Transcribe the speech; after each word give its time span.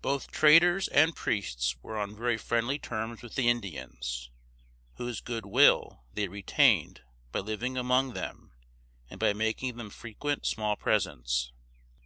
Both 0.00 0.32
traders 0.32 0.88
and 0.88 1.14
priests 1.14 1.76
were 1.82 1.98
on 1.98 2.16
very 2.16 2.38
friendly 2.38 2.78
terms 2.78 3.20
with 3.20 3.34
the 3.34 3.50
Indians, 3.50 4.30
whose 4.94 5.20
good 5.20 5.44
will 5.44 6.04
they 6.14 6.26
retained 6.26 7.02
by 7.32 7.40
living 7.40 7.76
among 7.76 8.14
them 8.14 8.54
and 9.10 9.20
by 9.20 9.34
making 9.34 9.76
them 9.76 9.90
frequent 9.90 10.46
small 10.46 10.74
presents. 10.74 11.52